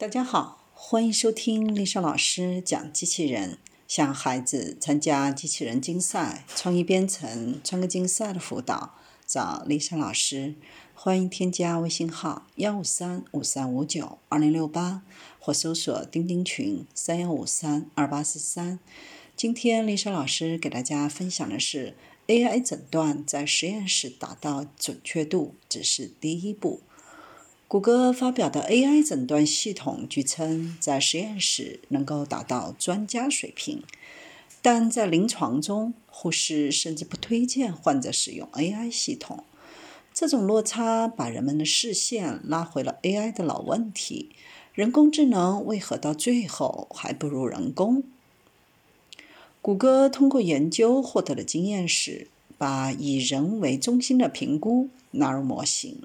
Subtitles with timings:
[0.00, 3.58] 大家好，欢迎收听丽莎老师讲机器人。
[3.86, 8.94] 向孩子参加机器人竞赛、创意编程、创客竞赛的辅导，
[9.26, 10.54] 找丽莎老师。
[10.94, 15.02] 欢迎添加微信号幺五三五三五九二零六八，
[15.38, 18.78] 或搜索钉钉群三幺五三二八四三。
[19.36, 21.94] 今天丽莎老师给大家分享的是
[22.26, 26.80] ：AI 诊断在实验室达到准确度只是第一步。
[27.70, 33.84] 谷歌发表的 AI 诊断系统，据称在实验室能够达到专家水平，
[34.60, 39.44] 但在临床中，护士甚至不推荐患者使用 AI 系统。
[40.12, 44.30] 这种落差把人们的视线拉回了 AI 的老问题：
[44.74, 48.02] 人工智能为何到最后还不如人工？
[49.62, 52.26] 谷歌通过研究获得的经验是，
[52.58, 56.02] 把以人为中心的评估纳入模型。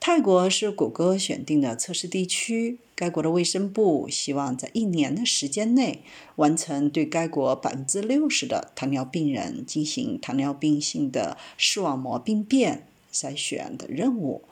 [0.00, 2.78] 泰国是谷歌选定的测试地区。
[2.94, 6.02] 该国的卫生部希望在一年的时间内
[6.34, 14.42] 完成对该国百分之六十的糖尿病人进行糖尿病性的视网膜病变筛选的任务。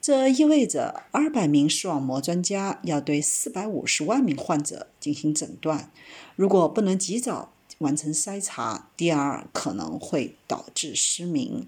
[0.00, 5.90] 这意味着二百名视网膜专家要对四百五十万名患者进行诊断。
[6.34, 11.66] 如果不能及早完成筛查，第二可能会导致失明。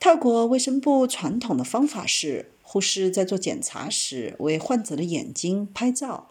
[0.00, 6.30] 泰国卫生部传统的方法是，护士在做检查时为患者的眼睛拍照，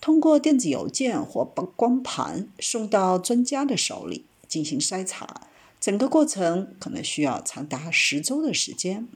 [0.00, 1.44] 通过电子邮件或
[1.76, 5.42] 光盘送到专家的手里进行筛查。
[5.78, 9.06] 整个过程可能需要长达十周的时间。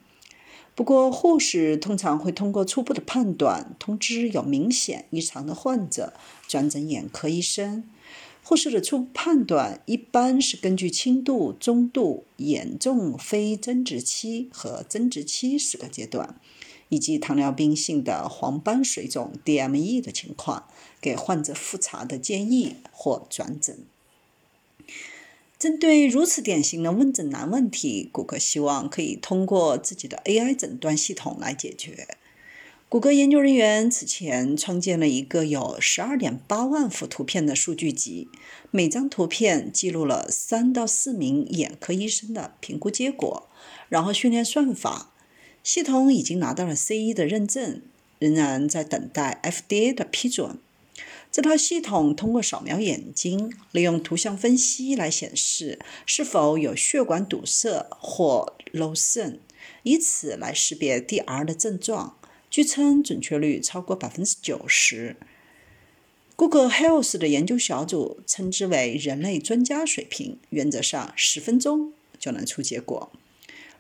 [0.74, 6.12] 不过，护士通常会通过初步的判断通知有明显异常的患者
[6.46, 7.88] 转诊眼科医生。
[8.46, 16.38] 护士的初步判断一般是根据轻度、中度、严重非增殖期和增殖期四个阶段，
[16.90, 20.68] 以及糖尿病性的黄斑水肿 （DME） 的情况，
[21.00, 23.78] 给患者复查的建议或转诊。
[25.58, 32.06] 针对如此典型的问诊难问题，顾客希望可以通过自己的 AI 诊断系统来解决。
[32.94, 38.28] 谷歌研究人员此前创建了一个有十二点八万幅图片的数据集，
[38.70, 43.48] 每张图片记录了三到四名眼科医生的评估结果，
[43.88, 45.12] 然后训练算法。
[45.64, 47.82] 系统已经拿到了 CE 的认证，
[48.20, 50.56] 仍然在等待 FDA 的批准。
[51.32, 59.40] 这套系统通过扫描眼睛，利用图像分析来显示是否有血管堵塞或漏肾，
[59.82, 62.16] 以此来识别 DR 的症状。
[62.54, 65.16] 据称，准确率超过百分之九十。
[66.36, 73.10] Google Health 的研究小组称之为人类专家水平，原则上十分钟就能出结果。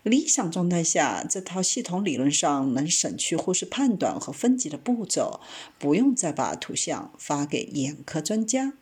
[0.02, 5.40] 理想状态下，这套系统理论上能省去护士判断和分级的步骤，
[5.78, 8.72] 不用再把图像发给眼科专家。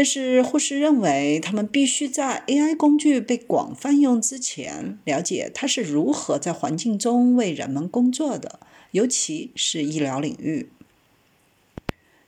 [0.00, 8.60] 但是护士认为，他们必须在 AI 工具被广泛用之前，了解它是如何在环境中为人们工作的，
[8.92, 10.70] 尤其是医疗领域。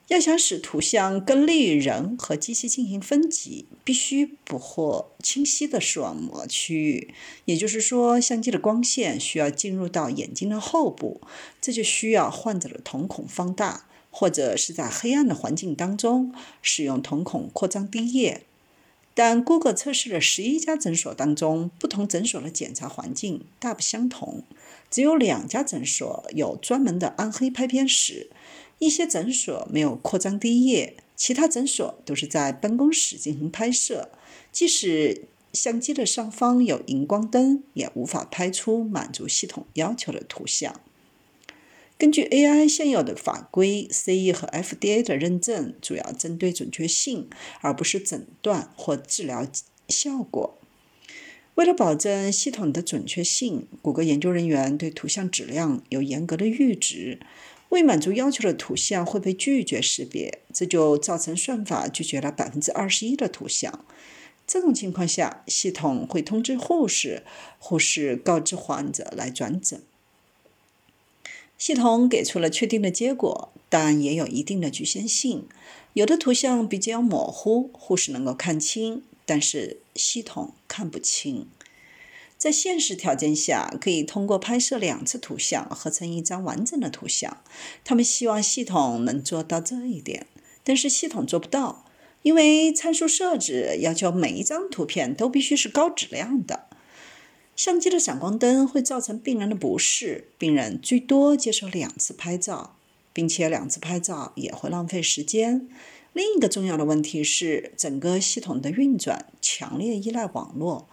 [0.08, 7.14] 要想使图像更利于人和机器进行分级，必须捕获清晰的视网膜区域，
[7.46, 11.22] 也就是说，相机的光线需要进入到眼睛的后部，
[11.62, 13.86] 这就需要患者的瞳孔放大。
[14.12, 18.44] 或者是在黑暗的环境当中使用瞳孔扩张滴液，
[19.14, 24.44] 但 Google 测试了十一家诊所当中，不同诊所的检查环境大不相同。
[24.90, 28.30] 只有两家诊所有专门的暗黑拍片室，
[28.78, 34.10] 一些诊所没有扩张滴液，其他诊所都是在办公室进行拍摄。
[34.52, 35.24] 即使
[35.54, 40.78] 相机的上方有荧光灯，也无法拍出满足系统要求的图像。
[42.02, 47.30] 根据 AI 现有的法规，CE 和 FDA 的认证主要针对准确性，
[47.60, 49.46] 而不是诊断或治疗
[49.88, 50.58] 效果。
[51.54, 57.20] 为了保证系统的准确性，谷歌研究人员对图像质量有严格的阈值，
[57.68, 63.84] 未满足要求的图像会被拒绝识别，这就造成算法拒绝了百分之二十一的图像。
[64.44, 67.22] 这种情况下，系统会通知护士，
[67.60, 69.80] 护士告知患者来转诊。
[71.64, 75.46] 系统给出了确定的结果，但也有一定的局限性。
[75.92, 81.46] 有的图像比较模糊，护士能够看清，但是系统看不清。
[82.36, 87.44] 在现实条件下，可以通过拍摄两次图像合成一张完整的图像。
[87.84, 90.26] 他们希望系统能做到这一点，
[90.64, 91.84] 但是系统做不到，
[92.22, 96.66] 因为参数设置要求每一张图片都必须是高质量的。
[97.54, 102.76] 相机的闪光灯会造成病人的不适，病人最多接受两次拍照，
[103.12, 105.68] 并且两次拍照也会浪费时间。
[106.12, 110.88] 另一个重要的问题是，整个系统的运转强烈依赖网络。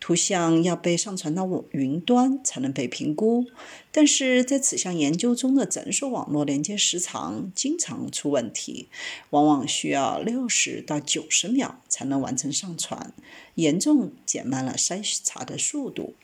[0.00, 3.46] 图像要被上传到云端才能被评估，
[3.90, 8.88] 但是在此项研究中的诊所网络连接时长经常出问题，
[9.30, 13.12] 往往需要六十到九十秒才能完成上传，
[13.56, 16.14] 严重减慢了筛查的速度。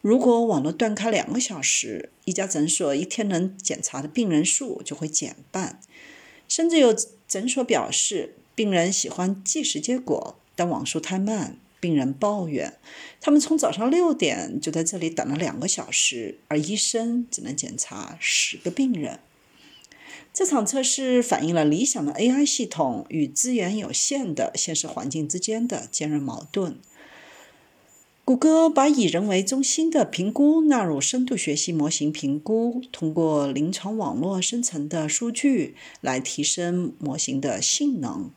[0.00, 5.80] 如果网络断开两个小时，一家诊所一天能检查的病人数就会减半。
[6.48, 6.96] 甚至有
[7.26, 11.58] 诊所表示，病人喜欢即时结果，但网速太慢。
[11.80, 12.74] 病人抱怨，
[13.20, 19.20] 他们从早上六点就在这里等了两个小时，而医生只能检查十个病人。
[20.32, 26.78] 这场测试反映了理想的 AI 系统与资源有限的现实环境之间的尖锐矛盾。
[28.24, 38.30] 谷歌把以人为中心的评估纳入深度学习模型评估，通过临床网络生成的数据来提升模型的性能。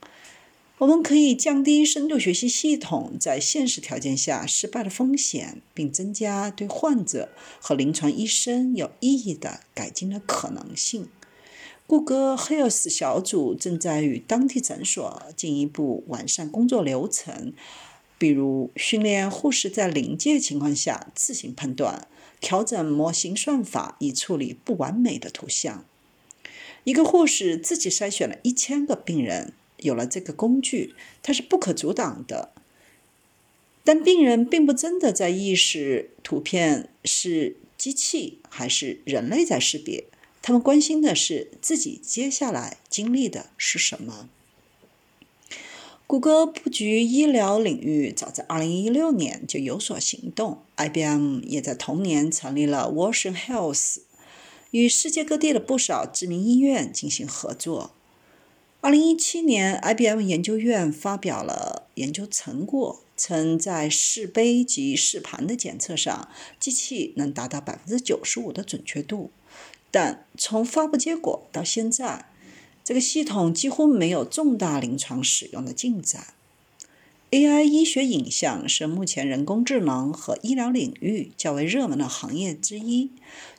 [0.82, 7.30] 我们可以降低深度学习系统在现实条件下失败的风险，并增加对患者
[7.60, 11.08] 和临床医生有意义的改进的可能性。
[11.86, 17.54] 谷歌 Health 小组正在与当地诊所进一步完善工作流程，
[18.18, 22.08] 比如训练护士在临界情况下自行判断，
[22.40, 25.86] 调整模型算法以处理不完美的图像。
[26.86, 29.54] 一个护士自己筛选了一千个病人。
[29.82, 32.54] 有了这个工具，它是不可阻挡的。
[33.84, 40.06] 但病人并不真的在意识图片是机器还是人类在识别，
[40.42, 44.30] 他们关心的是自己接下来经历的是什么。
[46.06, 50.62] 谷歌布局医疗领域，早在2016年就有所行动。
[50.76, 54.00] IBM 也在同年成立了 Watson Health，
[54.72, 57.94] 与世界各地的不少知名医院进行合作。
[58.84, 66.28] 二零一七年，IBM 研究院发表了研究成果，称在试杯及试盘的检测上，
[66.60, 69.30] 机器能达到百分之九十五的准确度。
[69.92, 72.26] 但从发布结果到现在，
[72.84, 76.34] 这个系统几乎没有重大临床使用的进展。
[77.30, 83.12] AI 医学影像是目前人工智能和医疗领域较为热门的行业之一。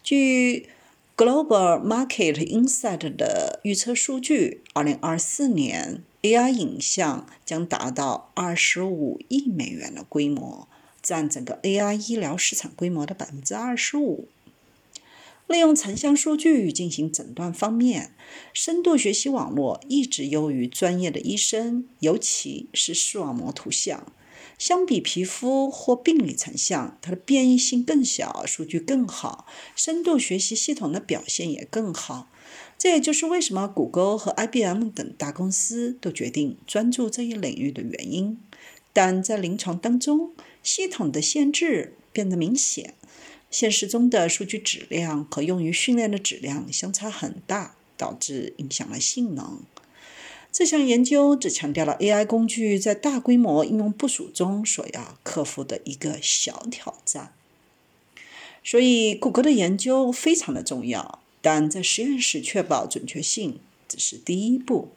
[0.02, 0.68] 据
[1.14, 10.66] Global Market Insight 的预测数据，二零二四年 AI 影像将达到二十五亿美元的规模，
[11.02, 14.26] 占整个 AI 医疗市场规模的百分之二十五。
[15.46, 18.14] 利用成像数据进行诊断方面，
[18.54, 24.10] 深度学习网络一直优于专业的医生，尤其是视网膜图像。
[24.58, 32.28] 相比皮肤或病理成像，它的变异性更小，数据更好，深度学习系统的表现也更好。
[32.78, 38.40] 这也就是为什么谷歌和 IBM 等大公司都决定专注这一领域的原因。
[38.92, 42.94] 但在临床当中，系统的限制变得明显，
[43.50, 49.60] 现实中的数据质量和用于训练的质量相差很大，导致影响了性能。
[50.52, 57.32] 这项研究只强调了 AI 工具在大规模应用部署中所要克服的一个小挑战，
[58.62, 64.90] 所以谷歌的研究非常的重要，但在实验室确保准确性只是第一步。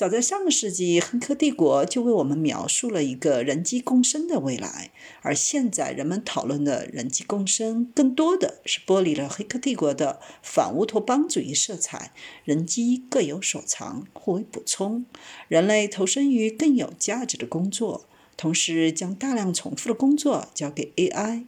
[0.00, 12.12] 早在上个世纪，《黑客帝国》就为我们描述了一个人机共生的未来，而现在人们讨论的人机共生，更多的是剥离了《黑客帝国》的反乌托邦主义色彩。
[12.44, 15.04] 人机各有所长，互为补充，
[15.48, 18.06] 人类投身于更有价值的工作，
[18.38, 21.44] 同时将大量重复的工作交给 AI。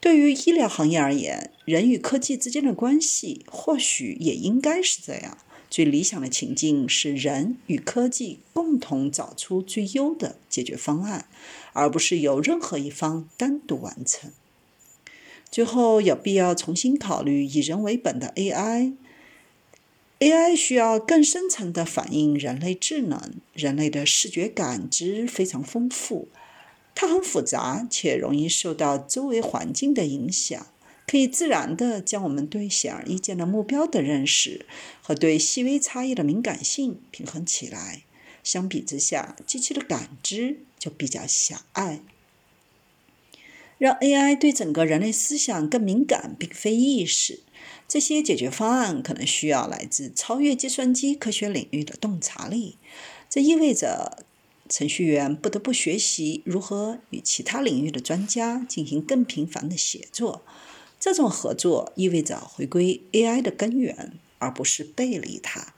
[0.00, 5.38] 对于医疗行业而言，人与科技之间的关系或许也应该是这样。
[5.70, 11.26] 最理想的情境是人与科技共同找出最优的解决方案，
[11.72, 14.32] 而不是由任何一方单独完成。
[15.48, 18.94] 最后，有必要重新考虑以人为本的 AI。
[20.18, 23.34] AI 需要更深层的反映人类智能。
[23.54, 26.28] 人类的视觉感知非常丰富，
[26.94, 30.66] 它很复杂且容易受到周围环境的影响。
[31.10, 34.64] 可以自然地将我们对显而易见的目标的认识
[35.02, 38.04] 和对细微差异的敏感性平衡起来。
[38.44, 41.98] 相比之下，机器的感知就比较狭隘。
[43.78, 47.40] 让 AI 对整个人类思想更敏感，并非易事。
[47.88, 52.76] 这些解决方案可能需要来自超越计算机科学领域的洞察力。
[53.28, 54.24] 这意味着
[54.68, 60.44] 程序员不得不学习如何与其他领域的专家进行更频繁的协作。
[61.00, 65.74] 这种合作意味着回归 AI 的根源，而不是背离它。